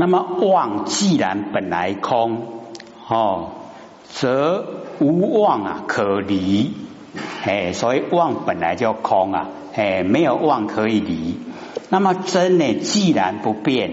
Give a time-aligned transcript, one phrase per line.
[0.00, 2.38] 那么妄既然本来空，
[3.06, 3.50] 哦，
[4.08, 4.64] 则
[4.98, 6.72] 无妄啊可离，
[7.44, 11.38] 哎，所以妄本来就空啊，哎，没有妄可以离。
[11.90, 13.90] 那么真呢，既然不变，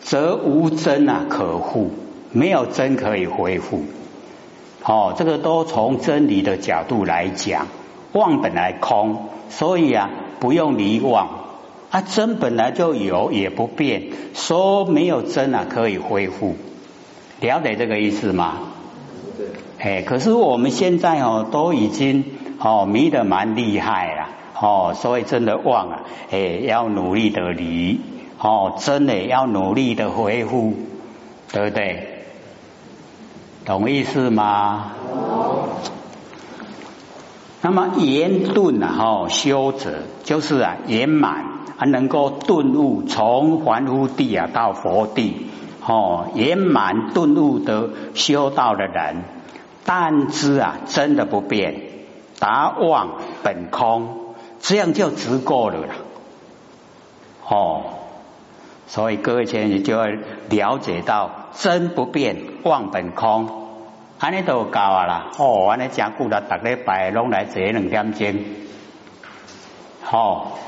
[0.00, 1.92] 则无真啊可护，
[2.32, 3.84] 没有真可以恢复。
[4.82, 7.68] 哦，这个都从真理的角度来讲，
[8.12, 10.10] 妄本来空，所以啊
[10.40, 11.28] 不用离妄。
[11.90, 16.56] 啊，真本来就有，也不变，说没有真啊，可以恢复，
[17.40, 18.54] 了解这个意思吗？
[19.38, 19.46] 对。
[19.78, 22.24] 哎，可是我们现在哦，都已经
[22.58, 24.28] 哦迷得蛮厉害了，
[24.60, 28.00] 哦，所以真的忘了，哎，要努力的离，
[28.40, 30.74] 哦，真的要努力的恢复，
[31.52, 32.24] 对不对？
[33.64, 34.92] 懂意思吗？
[37.62, 41.55] 那么圆顿啊，哦，修者就是啊，圆满。
[41.78, 45.50] 还能够顿悟，从凡夫地啊到佛地，
[45.86, 49.24] 哦，圆满顿悟的修道的人，
[49.84, 51.82] 但知啊真的不变，
[52.38, 55.94] 达妄本空，这样就足够了啦。
[57.46, 57.82] 哦，
[58.86, 63.50] 所以各位前你就要了解到真不变，妄本空，
[64.18, 65.26] 安尼都够啊啦。
[65.38, 68.44] 哦，安尼讲古了，逐礼拜拢来坐两点钟，
[70.02, 70.58] 好。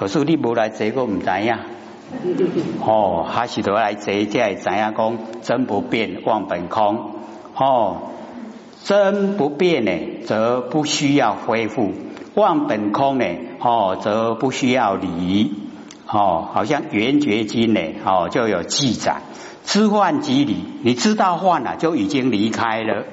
[0.00, 1.54] 可是你无来坐，我唔知影。
[2.80, 7.16] 哦，还是得来坐，才会知影讲真不变，忘本空。
[7.54, 7.98] 哦，
[8.82, 9.90] 真不变呢，
[10.24, 11.90] 则不需要恢复；
[12.34, 13.26] 忘本空呢，
[13.60, 15.52] 哦，则不需要离。
[16.06, 19.16] 哦，好像《圆觉经》呢，哦，就有记载：
[19.64, 23.04] 知幻即离，你知道幻了，就已经离开了。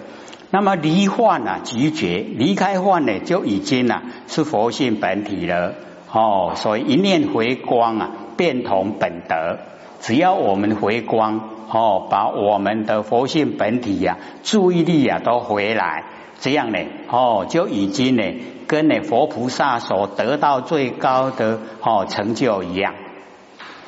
[0.52, 5.74] 那么离幻啊，即觉，离开幻呢，就已经啊，是佛性本体了。
[6.12, 9.60] 哦，所以一念回光啊，变同本德。
[10.00, 16.04] 只要我们回光，哦，把我们的佛性本体呀，注意力啊都回来，
[16.40, 18.24] 这样呢，哦，就已经呢，
[18.68, 22.94] 跟呢佛菩萨所得到最高的哦成就一样，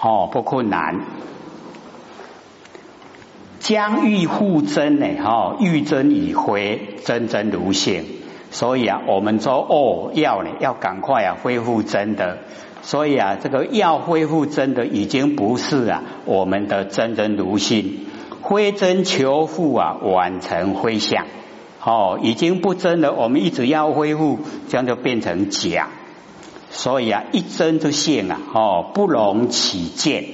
[0.01, 0.99] 哦，不困难。
[3.59, 8.03] 将欲护真呢，哦，欲真以回，真真如现。
[8.51, 12.39] 所以啊，我们说哦，要呢，要赶快啊，恢复真的。
[12.81, 18.07] 所以啊，这个要恢复真的，已经不是啊，我们的真真如性，
[18.41, 21.25] 非真求复啊，完成灰相。
[21.83, 23.13] 哦，已经不真了。
[23.13, 25.89] 我们一直要恢复，这样就变成假。
[26.71, 30.25] 所以啊，一真之性啊，哦，不容起见。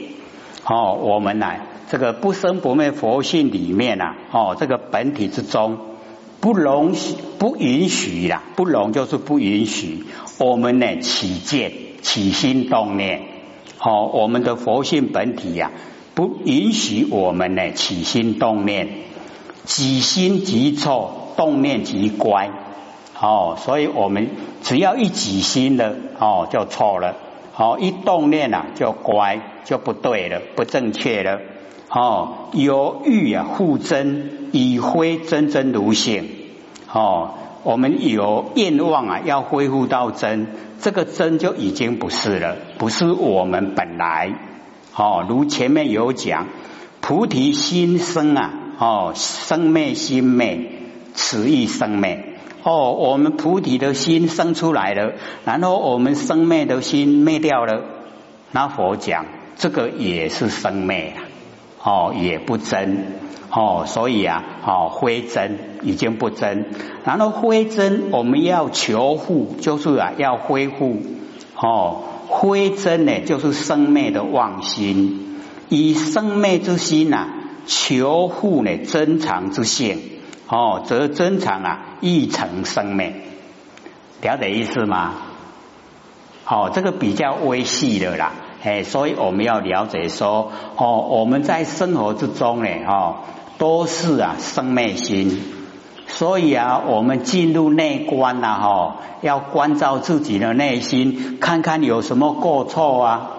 [0.66, 1.48] 哦，我们呢，
[1.90, 5.78] 这个不生不灭佛性里面啊，哦，这个本体之中。
[6.42, 8.44] 不容许，不允许啦！
[8.56, 10.04] 不容就是不允许。
[10.38, 13.22] 我们呢起见、起心动念，
[13.78, 15.72] 好，我们的佛性本体呀，
[16.14, 18.88] 不允许我们呢起心动念。
[19.66, 22.52] 起心即错，动念即乖。
[23.20, 24.30] 哦，所以我们
[24.62, 27.16] 只要一起心了，哦，就错了。
[27.54, 31.40] 好，一动念啊，就乖，就不对了，不正确了。
[31.98, 36.28] 哦，有欲啊，护真以非真真如性。
[36.92, 40.48] 哦，我们有愿望啊，要恢复到真，
[40.82, 44.34] 这个真就已经不是了，不是我们本来。
[44.94, 46.48] 哦，如前面有讲，
[47.00, 50.72] 菩提心生啊，哦，生灭心灭，
[51.14, 52.40] 此亦生灭。
[52.64, 55.14] 哦，我们菩提的心生出来了，
[55.46, 57.84] 然后我们生灭的心灭掉了，
[58.52, 59.26] 那佛讲
[59.56, 61.24] 这个也是生灭啊。
[61.86, 63.20] 哦，也不真
[63.52, 66.66] 哦，所以啊，哦，非真已经不真，
[67.04, 70.98] 然后非真我们要求复，就是啊，要恢复。
[71.56, 72.02] 哦，
[72.42, 75.38] 非真呢，就是生灭的妄心，
[75.70, 77.28] 以生灭之心呐，
[77.68, 80.00] 求复呢，真常之性。
[80.48, 83.14] 哦，则真常啊，亦成生灭，
[84.22, 85.14] 了解意思吗？
[86.48, 88.32] 哦，这个比较微细的啦。
[88.66, 93.18] 哎，所以我们要了解说，哦，我们在生活之中呢，哦，
[93.60, 95.40] 都是啊生灭心，
[96.08, 103.32] 所以啊，我们进入内观呐，哈，要关照自己的内心，看看有什么过错啊，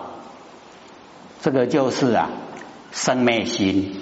[1.43, 2.29] 这个就是啊
[2.93, 3.97] 生灭心，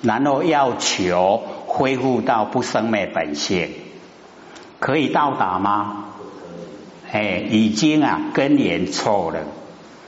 [0.00, 3.68] 然后要求恢复到不生灭本性，
[4.78, 6.04] 可以到达吗？
[7.10, 9.40] 哎，已经啊根源错了。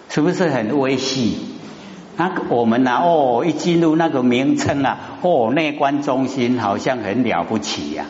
[0.08, 1.38] 是不是很微细？
[2.16, 3.00] 那我们呢？
[3.02, 8.06] 哦，一进入那个名称啊，哦，内观中心好像很了不起呀。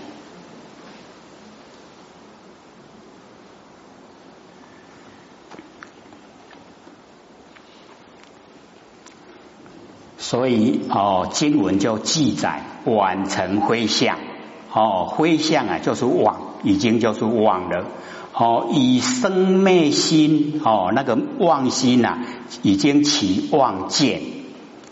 [10.19, 14.19] 所以哦，经文就记载晚成灰相
[14.73, 17.87] 哦，灰相啊就是妄，已经就是妄了
[18.35, 22.19] 哦，以生灭心哦，那个妄心呐，
[22.63, 24.21] 已经起妄见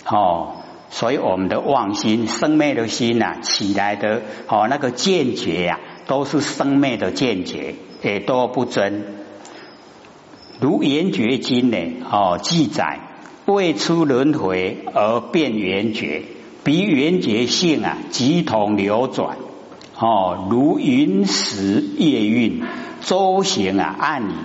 [0.07, 0.55] 哦，
[0.91, 9.05] 所以我们的妄心生灭的心呐起来的哦，那个见觉呀，都是生灭的见觉，也都不真。
[10.61, 13.09] 如《圆觉经》呢哦记载。
[13.45, 16.23] 未出轮回而变圆觉，
[16.63, 19.37] 比圆觉性啊，即同流转
[19.99, 22.63] 哦，如云时夜运，
[23.05, 24.37] 舟行啊，岸影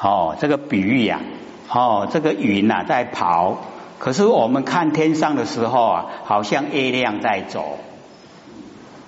[0.00, 1.20] 哦，这个比喻呀，
[1.68, 3.58] 哦，这个云呐在跑，
[3.98, 7.78] 可是我们看天上的时候啊，好像月亮在走。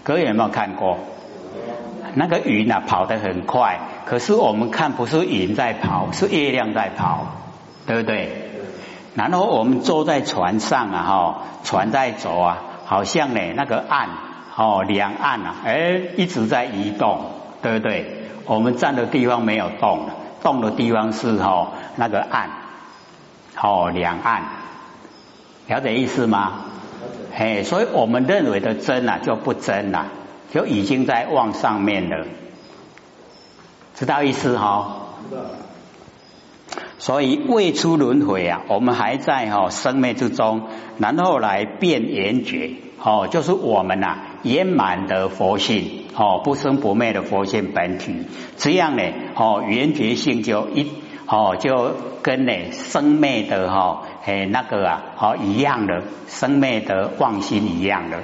[0.02, 0.98] 各位有没有看过？
[2.14, 7.26] 那个云呐跑得很快，可是我们看不是云在跑，是月亮在跑，
[7.86, 8.50] 对不对？
[9.14, 14.08] 然后我们坐在船上啊，哈，船在走啊，好像呢那个岸
[14.56, 17.26] 哦，两岸啊，哎，一直在移动，
[17.62, 18.19] 对不对？
[18.46, 20.08] 我们站的地方没有动，
[20.42, 22.50] 动的地方是哈那个岸，
[23.60, 24.42] 哦，两岸，
[25.68, 26.64] 了解意思吗？
[27.36, 30.08] 哎，所以我们认为的真啊，就不真了，
[30.52, 32.26] 就已经在望上面了，
[33.94, 34.96] 知道意思哈？
[36.98, 42.72] 所以未出轮回啊，我们还在哈生命之中，然后来变缘觉
[43.02, 48.26] 哦，就是我们呐圆满的佛性哦，不生不灭的佛性本体，
[48.56, 49.02] 这样呢
[49.34, 50.90] 哦圆觉性就一
[51.26, 58.22] 哦就跟呢生灭的哈哎那个啊哦一样的生灭的妄心一样的。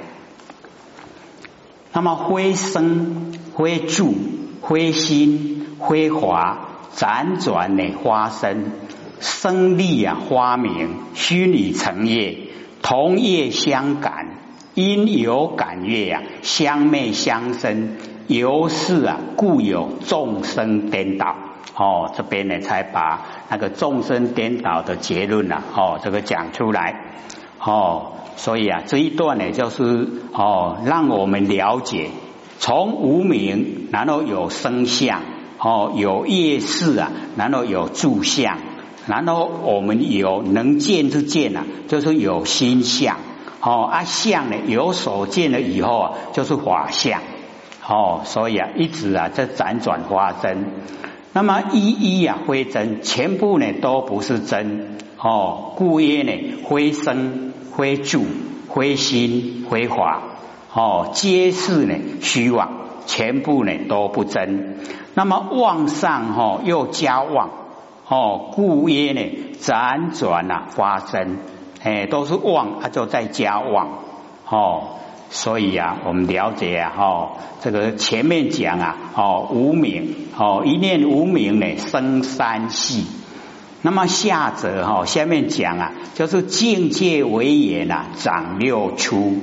[1.93, 4.13] 那么灰生灰住
[4.61, 6.63] 灰心灰华。
[6.97, 8.71] 辗转的花生，
[9.19, 12.39] 生力啊，花明虚拟成业，
[12.81, 14.29] 同业相感，
[14.77, 17.97] 因有感业啊，相昧相生，
[18.27, 21.35] 由是啊，故有众生颠倒。
[21.73, 26.93] 哦，这边呢才把那个众生颠倒的结论啊，哦，这个讲出来。
[27.59, 32.11] 哦，所以啊，这一段呢，就是哦，让我们了解
[32.59, 35.21] 从无名，然后有生相。
[35.57, 38.59] 哦，有夜视啊，然后有住相，
[39.07, 43.17] 然后我们有能见之见啊，就是有心相。
[43.67, 47.19] 哦，啊相呢，有所见了以后啊，就是法相。
[47.85, 50.67] 哦，所以啊，一直啊在辗转发生。
[51.33, 54.95] 那么一一啊非真，全部呢都不是真。
[55.21, 56.31] 哦，故曰呢，
[56.69, 58.23] 非生、非住、
[58.73, 60.21] 非心、非法。
[60.73, 62.71] 哦，皆是呢虚妄，
[63.05, 64.77] 全部呢都不真。
[65.13, 67.49] 那么妄上哈又加妄
[68.07, 69.21] 哦，故曰呢
[69.59, 71.35] 辗转啊发生，
[71.87, 73.99] 哎都是妄，它就在加妄
[74.49, 74.83] 哦，
[75.29, 77.31] 所以啊我们了解啊哈，
[77.61, 83.05] 这个前面讲啊哦无名哦一念无名呢生三系，
[83.81, 89.37] 那么下则哈下面讲啊就是境界为言啊长六出，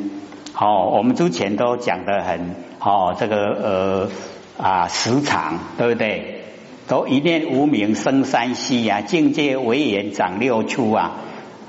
[0.58, 4.10] 哦我们之前都讲的很哦这个呃。
[4.56, 6.44] 啊，时常对不对？
[6.86, 11.10] 都一念无名生三息呀，境界为言长六出啊。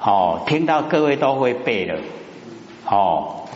[0.01, 2.00] 哦，听到各位都会背了。
[2.86, 3.48] 哦，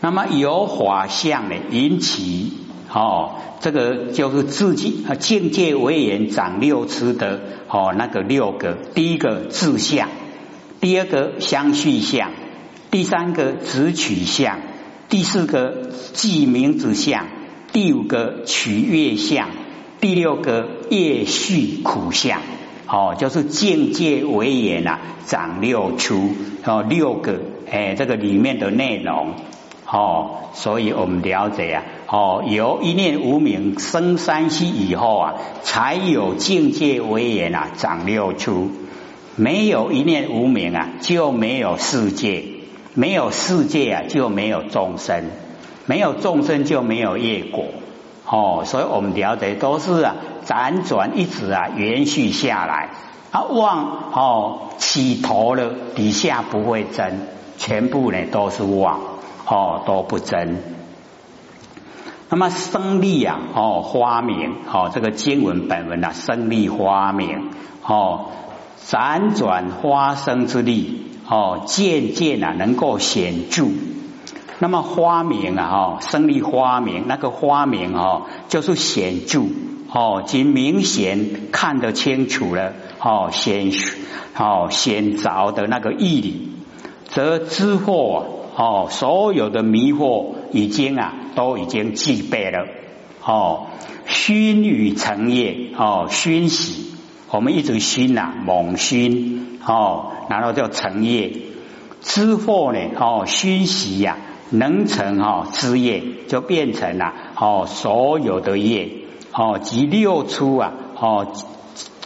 [0.00, 2.52] 那么有法相呢，引起
[2.92, 10.08] 哦，这个就是自己，境界为言长六出的哦，那个六个，第一个自相，
[10.80, 12.30] 第二个相续相，
[12.90, 14.60] 第三个直取相，
[15.08, 17.26] 第四个记名之相。
[17.72, 19.48] 第五个取悦相，
[19.98, 22.42] 第六个业续苦相，
[22.92, 26.28] 哦，就是境界为言啊，长六出
[26.66, 29.32] 哦，六个哎，这个里面的内容
[29.86, 38.70] 哦，所以我们了解啊，哦，有一念无名生三息以后啊，才有境界为言啊，长六出，
[39.36, 42.44] 没有一念无名啊，就没有世界，
[42.92, 45.24] 没有世界啊，就没有众生。
[45.86, 47.64] 没有众生就没有业果
[48.34, 50.14] 哦，所以我们了解都是啊
[50.46, 52.88] 辗转一直啊延续下来
[53.30, 59.00] 啊妄哦起头了底下不会真，全部呢都是妄
[59.46, 60.62] 哦都不真。
[62.30, 67.50] 那么生力啊哦花明哦这个经文本文啊生力花明
[67.84, 68.30] 哦
[68.82, 73.66] 辗转花生之力哦渐渐啊能够显著。
[74.62, 79.40] 那么花名啊，哈，生立花名，那个花名哦，就是显著
[79.92, 83.72] 哦，即明显看得清楚了，哦，显
[84.38, 86.52] 哦显着的那个义理，
[87.08, 88.22] 则知惑
[88.54, 92.64] 哦，所有的迷惑已经啊都已经具备了
[93.24, 93.66] 哦。
[94.06, 96.94] 熏与成业哦，熏习
[97.32, 101.32] 我们一直熏呐，猛熏哦，然后叫成业。
[102.00, 104.18] 知惑呢哦，熏习呀，
[104.52, 108.90] 能成哈枝业，就变成了哦所有的业
[109.32, 111.26] 哦，即六出啊哦，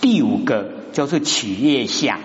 [0.01, 2.21] 第五个就是取业相。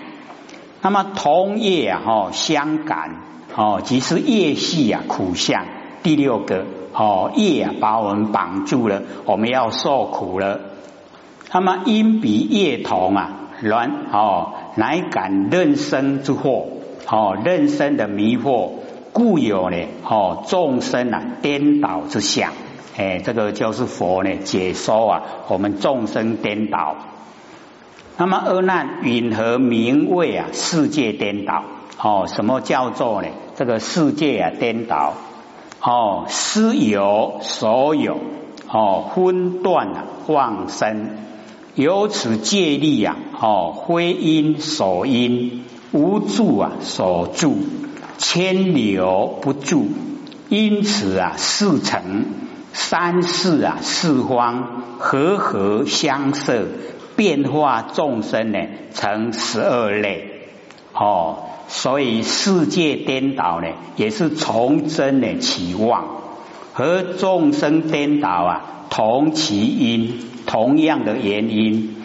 [0.80, 3.20] 那么同业啊，哦相感
[3.56, 5.66] 哦，即是业系啊苦相。
[6.02, 10.60] 第六个哦业啊把我们绑住了，我们要受苦了。
[11.52, 16.64] 那么因比业同啊，然哦乃感任生之惑
[17.08, 18.70] 哦任生的迷惑，
[19.12, 19.76] 故有呢
[20.08, 22.52] 哦众生啊颠倒之相。
[22.96, 26.96] 哎，这个就是佛呢解说啊，我们众生颠倒。
[28.18, 31.64] 那么恶难允和名为啊，世界颠倒
[31.98, 32.26] 哦。
[32.26, 33.28] 什么叫做呢？
[33.56, 35.14] 这个世界啊颠倒
[35.80, 38.18] 哦，私有所有
[38.68, 41.10] 哦，分断啊妄生，
[41.74, 47.56] 由此借力啊哦，非因所因，无助啊所助，
[48.22, 49.88] 千流不住，
[50.48, 52.24] 因此啊四成
[52.72, 56.68] 三世啊四方和合相摄。
[57.14, 58.58] 变化众生呢，
[58.94, 60.48] 成十二类
[60.94, 66.06] 哦，所以世界颠倒呢，也是从真的起妄，
[66.72, 71.96] 和众生颠倒啊，同其因，同样的原因。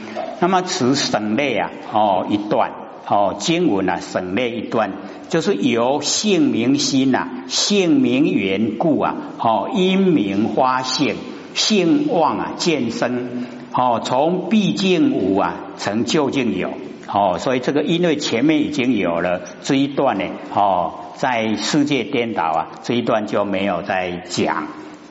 [0.42, 2.72] 那么此省略啊，哦一段
[3.08, 4.92] 哦经文啊省略一段，
[5.30, 11.16] 就是由性明心呐，性明缘故啊，哦因明发性，
[11.54, 13.46] 性旺啊见生。
[13.74, 16.72] 哦，从毕竟无啊，成究竟有
[17.08, 24.68] 哦，所以这个因为前面已经有了这一段呢，哦，在世界颠倒啊这一段就没有再讲。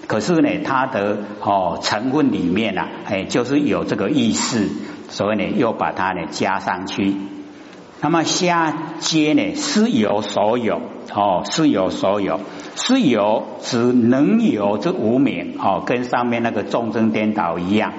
[0.09, 4.69] 可是呢，它的哦成分里面呢，哎，就是有这个意思，
[5.09, 7.15] 所以呢，又把它呢加上去。
[8.01, 10.81] 那么下接呢，是有所有
[11.15, 12.41] 哦，是有所有，
[12.75, 17.93] 是有指能有这无名哦，跟上面那个众生颠倒一样。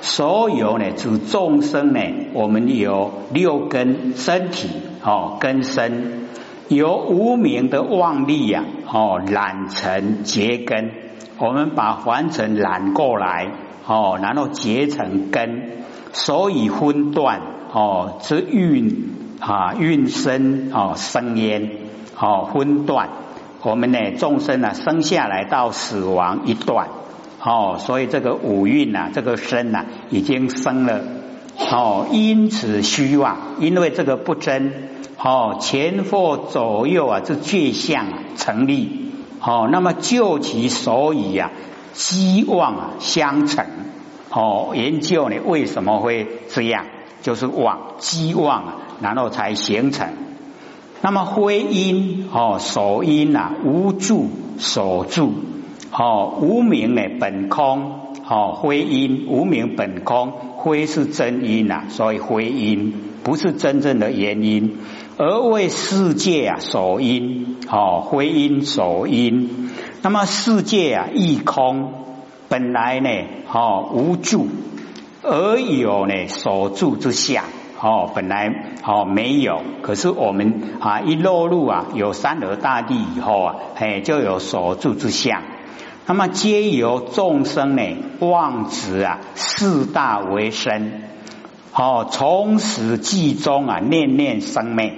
[0.00, 2.00] 所有呢，指众生呢，
[2.32, 4.68] 我们有六根身体
[5.04, 6.28] 哦，根身
[6.68, 10.90] 由无名的妄力呀哦染成结根，
[11.38, 13.48] 我们把凡尘染过来
[13.86, 17.42] 哦，然后结成根，所以分段
[17.72, 21.68] 哦之运啊运生哦生烟
[22.16, 23.08] 哦分段，
[23.62, 26.88] 我们呢众生呢生下来到死亡一段。
[27.44, 31.00] 哦，所以这个五蕴呐，这个生呐，已经生了。
[31.58, 34.72] 哦，因此虚妄，因为这个不真。
[35.18, 38.06] 哦，前后左右啊，这具相
[38.36, 39.10] 成立。
[39.40, 41.50] 哦，那么就其所以呀，
[41.94, 43.66] 希望啊相成。
[44.30, 46.86] 哦，研究呢为什么会这样？
[47.22, 48.64] 就是妄，希望，
[49.00, 50.08] 然后才形成。
[51.00, 55.32] 那么非因哦，所因呐，无助所助。
[55.90, 57.92] 哦，无名呢本空，
[58.28, 60.32] 哦，非因无名本空，
[60.64, 64.78] 非是真因呐，所以非因不是真正的原因，
[65.18, 69.70] 而为世界啊所因，哦，非因所因。
[70.02, 71.92] 那么世界啊亦空，
[72.48, 73.08] 本来呢，
[73.52, 74.48] 哦无助，
[75.22, 77.44] 而有呢所住之相，
[77.80, 85.42] 哦，本来哦没有，可是我们啊一落入啊有三河大地以后啊，哎就有所住之相。
[86.04, 87.82] 那么皆由众生呢
[88.18, 91.04] 妄执啊四大为身，
[91.72, 94.92] 哦从始至终啊念念生灭，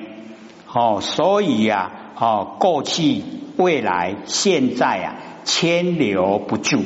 [0.73, 3.23] 哦所以呀哦过去
[3.59, 6.79] 未来现在啊牵留不住，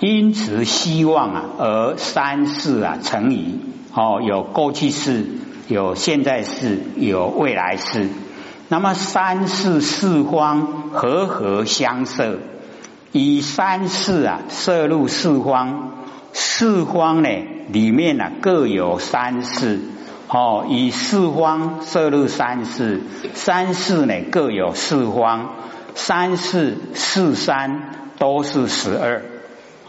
[0.00, 3.60] 因此希望啊而三世啊成矣，
[3.92, 5.26] 哦有过去世，
[5.68, 8.08] 有现在世，有未来世，
[8.68, 12.38] 那么三世四方和合相摄。
[13.12, 15.92] 以三世啊摄入四方，
[16.32, 17.28] 四方呢
[17.68, 19.80] 里面呢各有三世。
[20.28, 23.02] 哦，以四方摄入三世，
[23.34, 25.50] 三世呢各有四方，
[25.94, 29.22] 三世四三都是十二。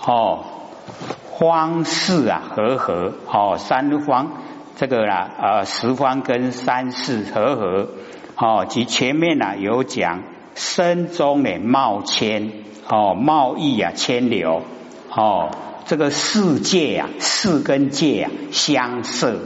[0.06, 0.44] 哦，
[1.38, 4.32] 方四啊和合哦，三方
[4.76, 7.90] 这个啦呃十方跟三世和合
[8.36, 10.24] 哦，及前面呢有讲
[10.56, 12.52] 身中呢冒千。
[12.90, 14.64] 哦，贸易啊，牵流
[15.16, 15.52] 哦，
[15.86, 19.40] 这个世界啊，世跟界啊相摄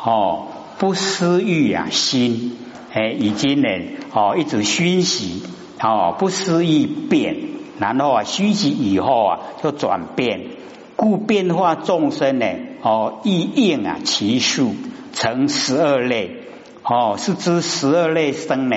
[0.00, 0.46] 哦，
[0.78, 2.58] 不思欲啊心，
[2.92, 3.68] 哎，已经呢，
[4.12, 5.42] 哦，一直熏习，
[5.82, 7.36] 哦，不思议变，
[7.78, 10.40] 然后啊，虚极以后啊，就转变，
[10.96, 12.46] 故变化众生呢，
[12.82, 14.74] 哦，意应啊其数，
[15.12, 16.30] 成十二类，
[16.82, 18.76] 哦，是知十二类生呢，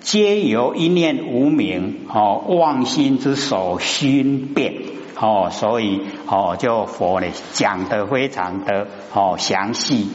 [0.00, 4.74] 皆由一念无明，哦，妄心之所熏变。
[5.18, 10.08] 哦，所以哦，就佛呢讲的非常的哦详细。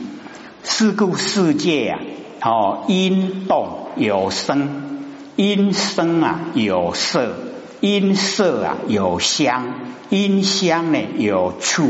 [0.64, 2.00] 是故世界啊，
[2.44, 7.34] 哦因动有声，因生啊有色，
[7.82, 9.74] 因色啊有香，
[10.10, 11.90] 因香呢有触，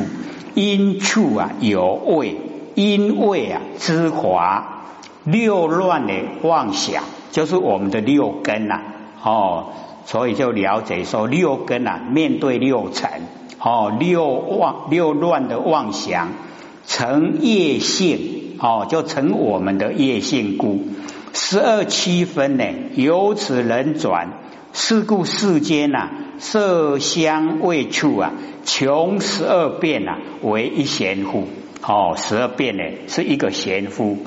[0.55, 2.36] 因触啊有味，
[2.74, 4.79] 因味啊之华。
[5.24, 8.81] 六乱的妄想，就是我们的六根呐，
[9.21, 9.65] 哦。
[10.03, 13.07] 所以就了解说六根啊，面对六尘，
[13.60, 16.29] 哦，六妄六乱的妄想
[16.88, 20.81] 成业性，哦，就成我们的业性故。
[21.33, 24.29] 十二七分呢，由此轮转，
[24.74, 26.10] 是故世间呐，
[26.40, 28.34] 色香味触啊，
[28.66, 31.48] 穷十二变呐，为一贤夫。
[31.84, 34.18] 哦，十二变呢，是一个贤夫。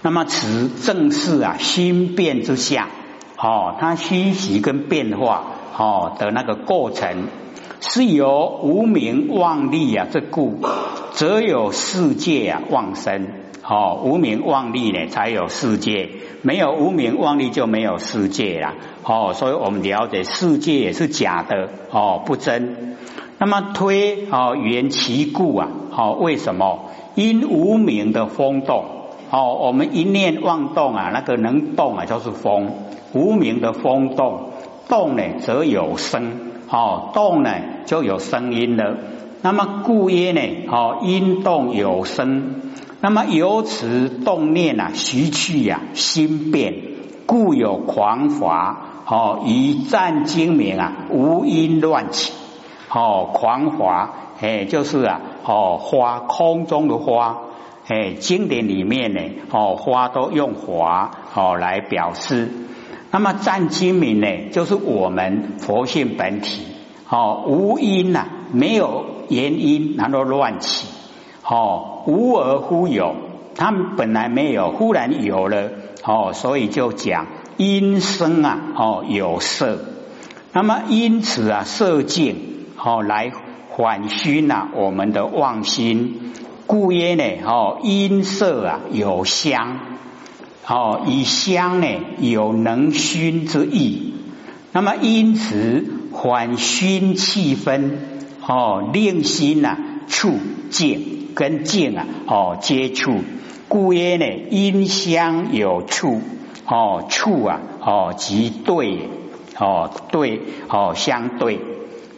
[0.00, 2.88] 那么此正是啊，心变之下。
[3.36, 5.44] 哦，它虚习跟变化
[5.76, 7.26] 哦的那个过程，
[7.80, 10.60] 是由无名妄力啊，这故
[11.12, 13.28] 则有世界啊妄生。
[13.72, 16.08] 哦，无名妄力呢，才有世界；
[16.42, 18.74] 没有无名妄力，就没有世界了。
[19.02, 22.98] 哦，所以我们了解世界也是假的哦，不真。
[23.38, 26.90] 那么推哦，缘其故啊，哦，为什么？
[27.14, 28.84] 因无名的风动。
[29.30, 32.68] 哦，我们一念妄动啊，那个能动啊，就是风。
[33.14, 34.50] 无名的风动，
[34.90, 37.50] 动呢则有声，哦，动呢
[37.86, 38.98] 就有声音了。
[39.40, 42.56] 那么故曰呢，哦，因动有声。
[43.02, 46.72] 那么由此动念啊，徐去呀，心变，
[47.26, 48.90] 故有狂华。
[49.04, 52.32] 哦，以战精明啊，无因乱起。
[52.88, 57.38] 哦，狂华，哎，就是啊，哦，花空中的花，
[57.88, 62.52] 哎，经典里面呢，哦，花都用华哦来表示。
[63.10, 66.62] 那么占精明呢，就是我们佛性本体，
[67.10, 70.86] 哦，无因呐，没有原因，然后乱起，
[71.44, 73.14] 哦，无而忽有，
[73.56, 75.70] 他们本来没有，忽然有了，
[76.04, 77.26] 哦，所以就讲
[77.56, 79.78] 因生啊，哦，有色，
[80.52, 82.36] 那么因此啊，色境，
[82.76, 83.32] 哦，来
[83.70, 86.32] 缓熏呐，我们的妄心，
[86.66, 89.78] 故曰呢，哦，因色啊，有香。
[90.64, 91.88] 哦，以香呢
[92.20, 94.14] 有能熏之意，
[94.70, 97.90] 那么因此缓熏气氛，
[98.46, 99.76] 哦，令心呐
[100.06, 100.34] 触
[100.70, 103.20] 境跟境啊，哦接触，
[103.68, 106.20] 故曰呢因香有触，
[106.66, 109.08] 哦触啊，哦即对，
[109.58, 111.58] 哦对，哦相对，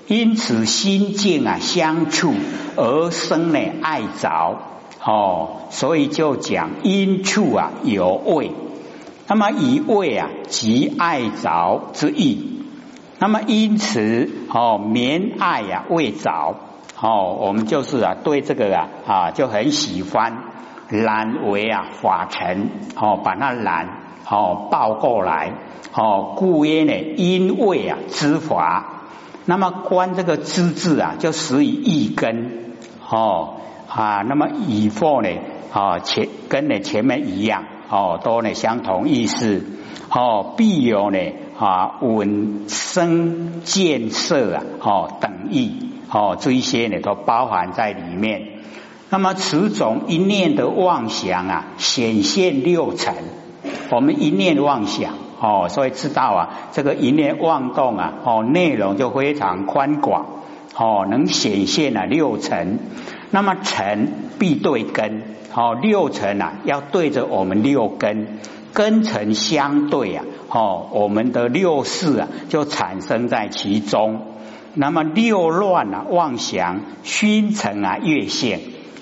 [0.07, 2.35] 因此心境啊相处
[2.77, 4.59] 而生呢爱着。
[5.07, 8.53] 哦，所以就讲因处啊有味，
[9.29, 12.63] 那么以味啊即爱着之意，
[13.19, 16.57] 那么因此哦绵爱呀未着，
[17.01, 20.45] 哦我们就是啊对这个啊啊就很喜欢
[20.89, 23.89] 揽为啊法尘，哦把它揽
[24.29, 25.53] 哦抱过来，
[25.93, 29.03] 哦故曰呢因为啊知法，
[29.45, 32.75] 那么观这个知字啊就始于一根，
[33.09, 33.57] 哦。
[33.87, 35.29] 啊，那么以后呢？
[35.73, 39.65] 啊，前跟呢前面一样，哦，都呢相同意思，
[40.11, 41.19] 哦，必有呢
[41.57, 48.43] 啊闻声见色啊，哦等意，哦这一些呢都包含在里面。
[49.11, 53.15] 那么此种一念的妄想啊，显现六尘。
[53.91, 60.27] 我们一念妄想，哦，所以知道啊，这个一念妄动啊，哦，内容就非常宽广，
[60.77, 62.79] 哦，能显现啊六尘。
[63.31, 65.23] 那么尘必对根，
[65.55, 68.39] 哦，六尘啊要对着我们六根，
[68.73, 74.34] 根尘相对啊，哦，我们的六事啊就产生在其中。
[74.75, 78.61] 那么六乱啊妄想熏成啊越现，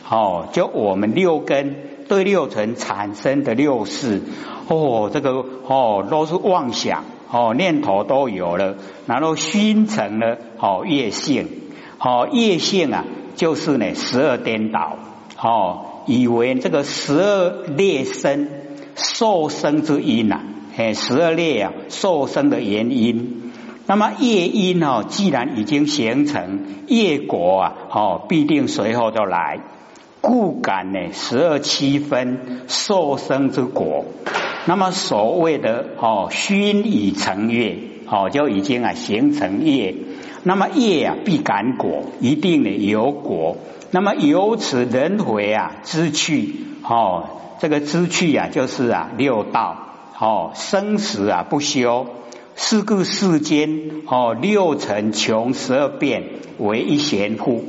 [0.09, 1.77] 哦，就我们六根
[2.09, 4.23] 对六尘产生的六事，
[4.69, 11.49] 哦，这个哦都是妄想，哦念头都有了，然后熏成了哦业性，
[11.99, 13.05] 哦业性啊。
[13.35, 14.99] 就是呢，十二颠倒
[15.41, 18.47] 哦，以为这个十二列生
[18.95, 20.43] 受生之因呐，
[20.77, 23.42] 哎，十二列啊受生的原因。
[23.87, 29.61] 那么业因哦，既然已经形成，业果啊，哦，必定随后就来。
[30.21, 34.05] 故感呢，十二七分受生之果。
[34.67, 39.97] 那么所谓的哦，熏已成业，哦，就已经啊形成业。
[40.45, 43.57] 那么业啊必感果，一定的有果。
[43.91, 47.25] 那么由此轮回啊知趣，哦，
[47.59, 49.77] 这个知趣啊就是啊六道，
[50.21, 52.07] 哦，生死啊不休。
[52.55, 56.25] 是故世间哦，六尘穷十二变
[56.59, 57.65] 为一贤妇，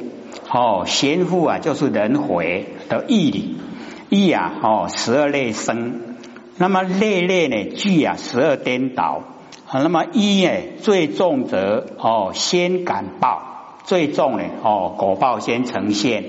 [0.50, 3.58] 哦，贤妇啊就是轮回的义理，
[4.10, 6.18] 义啊哦十二类生，
[6.58, 9.24] 那么类类呢聚啊十二颠倒，
[9.74, 16.24] 那么一呢最重则哦先感报，最重呢哦果报先呈现，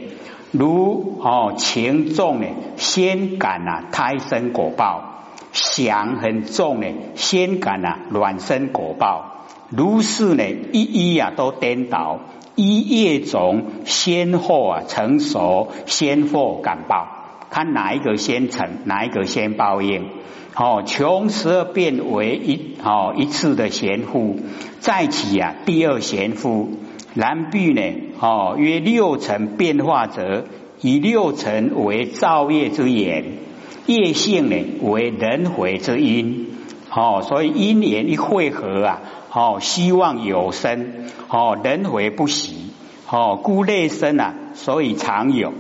[0.53, 5.11] 如哦情重呢先感啊胎生果报。
[5.55, 12.19] 想很重呢，先感啊卵生果报，如是呢一一啊都颠倒，
[12.57, 17.07] 一叶种先后啊成熟，先后感报，
[17.51, 20.09] 看哪一个先成，哪一个先报应。
[20.57, 24.37] 哦，穷十二变为一哦一次的贤夫，
[24.81, 26.71] 再起啊第二贤夫，
[27.15, 27.81] 然必呢
[28.19, 30.47] 哦约六成变化者，
[30.81, 33.44] 以六成为造业之言。
[33.87, 36.47] 业性呢为轮回之因，
[36.91, 42.71] 哦，所以因缘一汇合啊，哦，希望有生，哦，轮回不息，
[43.11, 45.53] 哦，故类生啊，所以常有，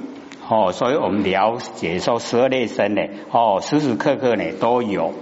[0.48, 5.12] 哦，所以我们了解说十二类生呢，哦，时时刻刻呢都有。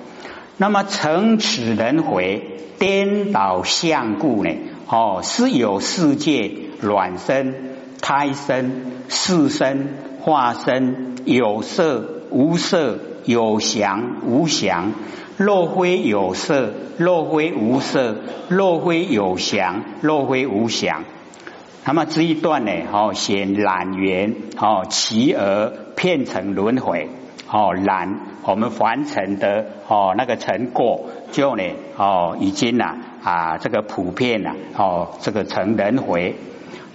[0.59, 4.51] 那么成此轮回颠倒相故呢，
[4.87, 7.55] 哦，是有世界卵生、
[8.01, 9.89] 胎生、世生、
[10.23, 12.23] 化身、有色。
[12.35, 14.93] 无色有祥无祥，
[15.37, 18.17] 若非有色，若非无色，
[18.49, 21.05] 若非有祥，若非无祥。
[21.85, 22.73] 那么这一段呢？
[22.91, 27.11] 哦，显染缘，哦，其而变成轮回，
[27.51, 31.65] 哦，染我们凡尘的哦那个尘过，就呢
[31.99, 36.37] 哦已经呐啊这个普遍了，哦这个成轮回，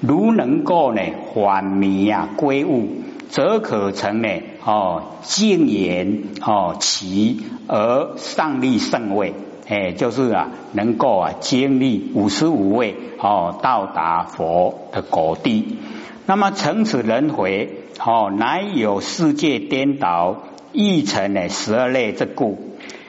[0.02, 3.04] 如能够呢缓迷啊归悟。
[3.30, 4.30] 则可成呢？
[4.66, 9.34] 哦，静言哦，其而上立圣位，
[9.68, 15.78] 哎，就是啊，能够啊经历五十五位哦，到达佛的果地。
[16.26, 22.58] 那么从此轮回，哦，乃有世界颠倒，亦成呢十二类之故。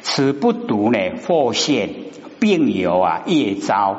[0.03, 1.91] 此不独呢惑现，
[2.39, 3.97] 并有啊业招。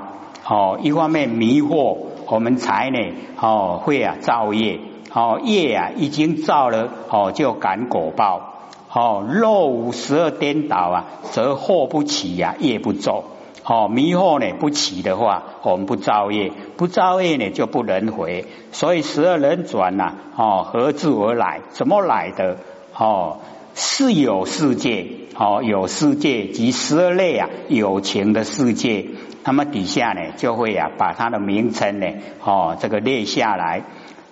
[0.47, 2.97] 哦，一方面迷惑我们才呢
[3.39, 4.79] 哦会啊造业。
[5.13, 8.55] 哦，业啊，已经造了，哦，就感果报。
[8.91, 13.23] 哦，若无十二颠倒啊，则祸不起呀，业不走。
[13.63, 18.45] 哦，迷惑呢不起的话，我们不造业，不造业呢就不轮回。
[18.71, 21.61] 所以十二轮转呐，哦，何自而来？
[21.69, 22.57] 怎么来的？
[22.97, 23.37] 哦，
[23.75, 29.05] 是有世界，哦，有世界及十二类啊，有情的世界。
[29.43, 32.07] 那么底下呢，就会啊，把它的名称呢，
[32.43, 33.83] 哦，这个列下来。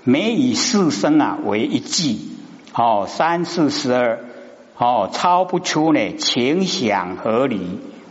[0.09, 2.29] 每以四生啊为一季，
[2.73, 4.19] 哦，三四十二，
[4.77, 7.59] 哦，超不出呢情想合理，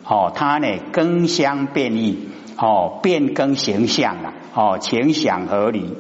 [0.05, 2.29] 哦，它呢更相变异，
[2.59, 5.95] 哦，变更形象了，哦，情想合理，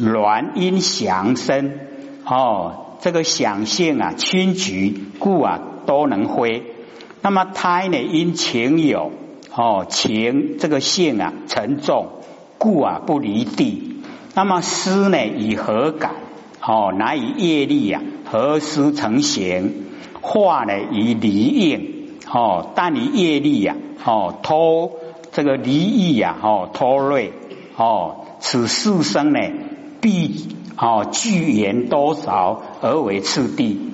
[0.00, 1.74] 卵因想生，
[2.24, 6.72] 哦，这个想性啊轻举，故啊都能挥。
[7.20, 9.12] 那么胎呢因情有，
[9.54, 12.22] 哦，情这个性啊沉重，
[12.56, 13.92] 故啊不离地。
[14.36, 15.26] 那么思呢？
[15.26, 16.10] 以何感？
[16.60, 19.86] 哦，乃以业力呀，何思成形？
[20.20, 20.74] 化呢？
[20.92, 22.18] 以离应。
[22.30, 24.92] 哦，但以业力呀，哦，拖
[25.32, 27.32] 这个离意呀，哦，拖累。
[27.78, 29.40] 哦，此四生呢，
[30.02, 33.92] 必哦聚言多少而为次第。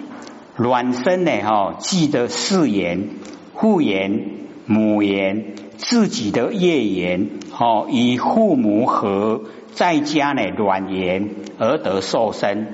[0.56, 1.30] 卵生呢？
[1.48, 3.10] 哦，记得四言：
[3.54, 4.24] 父言、
[4.66, 7.30] 母言、自己的业言。
[7.56, 9.42] 哦，以父母和。
[9.74, 12.66] 在家呢，卵源而得受生。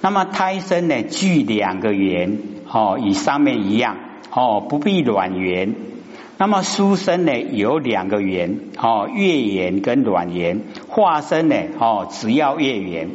[0.00, 2.38] 那么胎生呢，具两个圆，
[2.70, 3.96] 哦，与上面一样，
[4.30, 5.74] 哦，不必卵圆。
[6.36, 10.62] 那么书生呢，有两个圆，哦，月圆跟卵圆。
[10.88, 13.10] 化身呢，哦，只要月圆。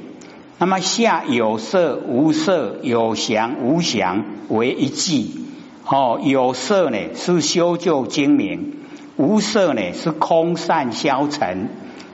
[0.57, 5.45] 那么下有色无色，有祥无祥为一季。
[5.85, 8.77] 哦，有色呢是修旧精明，
[9.17, 11.69] 无色呢是空散消沉。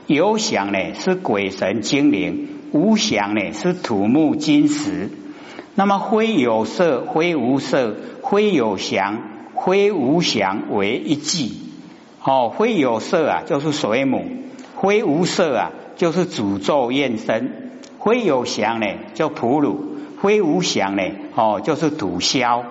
[0.06, 5.10] 有想呢是鬼神精灵，无想呢是土木金石。
[5.74, 9.18] 那么非有色，非无色，非有想，
[9.56, 11.60] 非无想为一季。
[12.22, 14.20] 哦，非有色啊，就是水母；
[14.80, 17.48] 非无色啊，就是诅咒验身；
[18.00, 19.74] 非有想呢，叫普鲁；
[20.22, 21.02] 非无想呢，
[21.34, 22.64] 哦，就是土消。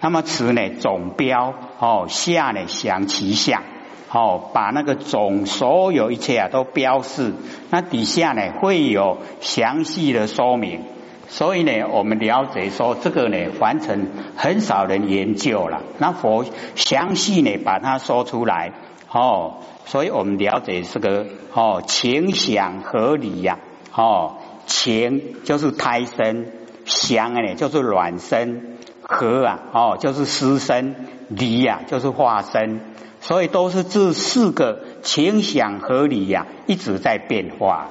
[0.00, 3.62] 那么此呢总标哦，下呢详其相
[4.10, 7.32] 哦，把那个总所有一切啊都标示，
[7.70, 10.82] 那底下呢会有详细的说明。
[11.28, 15.82] 所以呢，我们了解说这个呢，完成很少人研究了。
[15.98, 16.44] 那佛
[16.76, 18.72] 详细呢把它说出来
[19.10, 19.54] 哦，
[19.86, 23.58] 所以我们了解这个哦，情想合理呀
[23.92, 26.46] 哦，情就是胎生，
[26.84, 30.94] 想呢就是卵生，合啊哦就是湿生，
[31.28, 32.80] 离呀就是化生，
[33.26, 37.88] 所以都是这四个情想合理呀一直在变化。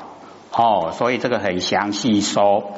[0.54, 2.72] 哦，所以这个很详细说。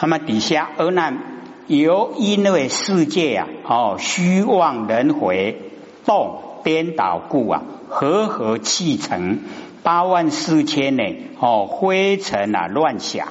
[0.00, 5.60] 那么底下而难由因为世界啊哦虚妄轮回
[6.06, 9.40] 动颠倒故啊和合气成
[9.82, 11.02] 八万四千呢
[11.38, 13.28] 哦灰尘啊乱想。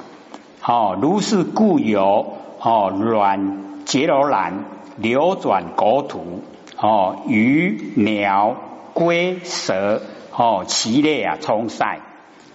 [0.62, 4.64] 哦如是故有哦软结罗兰
[4.96, 6.44] 流转国土。
[6.80, 8.56] 哦鱼鸟
[8.94, 12.00] 龟蛇哦其类啊冲塞。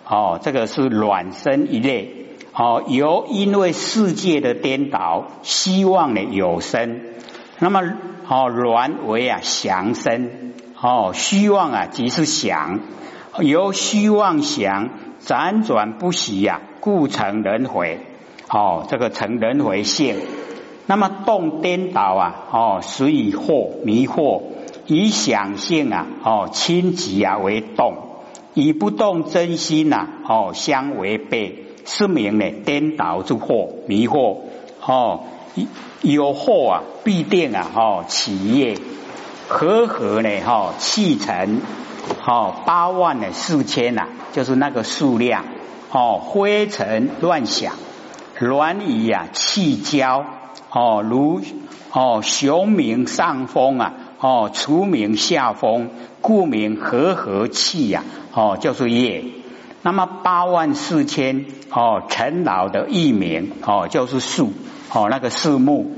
[0.08, 2.20] 哦这个是卵生一类。
[2.56, 7.02] 哦，由因为世界的颠倒，希望呢有生，
[7.58, 7.82] 那么
[8.28, 12.80] 哦卵为啊祥生，哦虚妄啊即是想，
[13.40, 14.92] 由虚妄想
[15.26, 18.02] 辗转不息呀，故成轮回。
[18.50, 20.18] 哦，这个成轮回性，
[20.86, 24.42] 那么动颠倒啊，哦所以惑迷惑，
[24.88, 27.96] 以想性啊，哦轻急啊为动，
[28.54, 31.60] 以不动真心呐，哦相违背。
[31.86, 34.38] 是名呢颠倒之惑迷惑
[34.86, 35.26] 哦，
[36.02, 38.78] 有惑啊必定啊哦企业
[39.50, 41.60] 和合呢哈气成
[42.26, 45.44] 哦八万呢四千呐就是那个数量
[45.92, 47.74] 哦灰尘乱响
[48.40, 50.24] 乱语啊气交
[50.74, 51.42] 哦如
[51.92, 59.24] 哦雄名上风啊哦除名下风故名和合气呀哦就是业。
[59.86, 64.54] 那么八万四千哦，陈老的艺名哦，就是树
[64.94, 65.92] 哦，那个树木。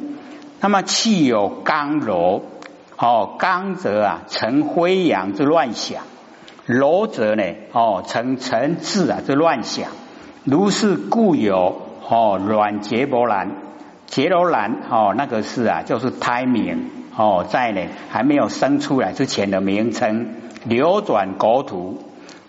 [0.60, 2.44] 那么气有刚柔
[2.98, 6.02] 哦，刚则啊成灰扬之乱想，
[6.66, 9.92] 柔则呢哦成成智啊之乱想。
[10.44, 13.52] 如是故有哦软结波兰，
[14.08, 22.04] 结罗兰哦那个是啊就是胎名哦，在呢还没有生出来之前的名称，流转国土。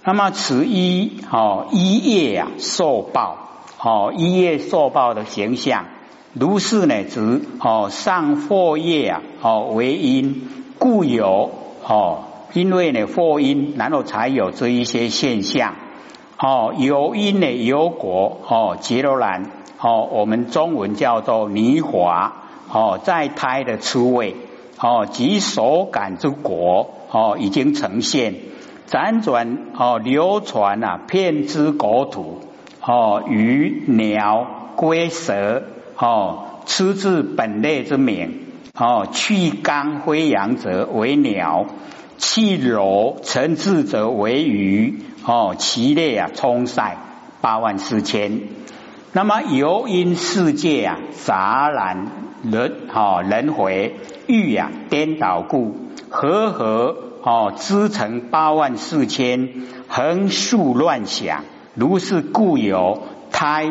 [0.04, 3.38] 那么此一哦一叶啊受报
[3.82, 5.86] 哦一叶受报的形象，
[6.32, 11.50] 如是呢指哦上祸业啊哦为因，故有
[11.84, 15.74] 哦因为呢祸因，然后才有这一些现象
[16.38, 24.36] 哦有因呢有果哦杰罗兰哦我们中文叫做泥华哦在胎的初位
[24.78, 28.34] 哦及手感之果哦已经呈现。
[28.88, 32.42] 辗转哦，流传啊，遍之国土
[32.80, 35.64] 哦，鱼鸟龟蛇
[35.98, 38.44] 哦，出自本类之名
[38.78, 41.66] 哦，去刚飞扬者为鸟，
[42.16, 46.96] 气柔沉滞者为鱼哦，其类啊，充塞
[47.40, 48.42] 八万四千。
[49.16, 52.06] 那么由因世界啊，杂染
[52.42, 53.94] 轮哦，轮回
[54.26, 55.74] 欲啊，颠倒故
[56.10, 56.96] 和合。
[57.22, 59.48] 哦，织成八万四千，
[59.88, 63.64] 横竖乱想，如是故有胎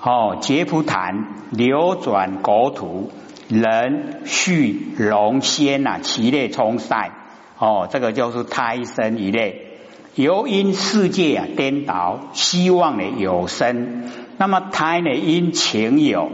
[0.00, 3.10] 哦，劫福坛流转国土，
[3.48, 7.10] 人畜龙仙呐，其类冲塞
[7.58, 9.70] 哦，这个就是胎生一类。
[10.14, 14.10] 由因世界啊颠倒，希望呢有生，
[14.42, 16.32] 那么胎呢因情有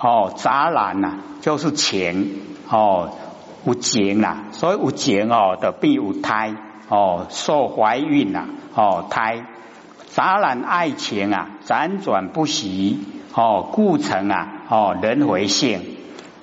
[0.00, 3.12] 哦杂染呐，就是情哦。
[3.64, 6.52] 有情啦，所以有情哦的必有胎
[6.88, 9.46] 哦，受怀孕啦哦胎
[10.08, 12.98] 杂染爱情啊，辗转不息
[13.32, 15.80] 哦，故成啊哦轮回性。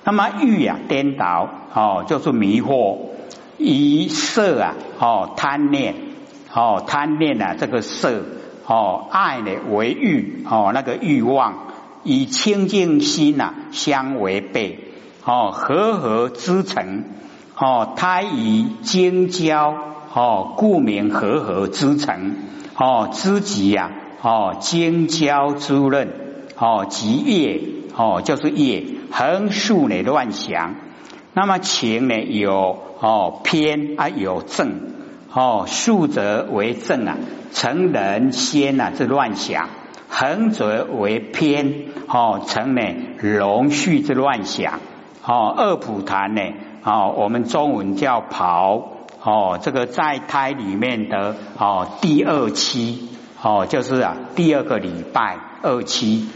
[0.04, 2.96] 那么欲啊颠倒哦，就是迷惑
[3.58, 5.94] 以色啊哦贪念
[6.54, 8.22] 哦贪念啊这个色
[8.66, 11.66] 哦爱呢为欲哦那个欲望
[12.02, 14.88] 以清净心呐相违背。
[15.24, 17.04] 哦，和合之成，
[17.56, 19.72] 哦，胎以精交，
[20.12, 22.34] 哦，故名和合之成，
[22.76, 26.08] 哦，知己呀，哦，精交之论，
[26.58, 27.60] 哦，即业，
[27.96, 30.74] 哦，就是业，横竖呢乱想，
[31.34, 34.91] 那么情呢有，哦，偏啊有正，
[35.34, 37.16] 哦，竖则为正啊，
[37.52, 39.68] 成人先啊之乱想，
[40.08, 42.82] 横则为偏，哦，成呢
[43.22, 44.80] 龙序之乱想。
[45.24, 46.42] 哦，二普坛呢，
[46.84, 48.82] 哦，我们中文叫刨，
[49.22, 53.08] 哦，这个在胎里面的哦第二期，
[53.40, 56.28] 哦，就是啊第二个礼拜二期，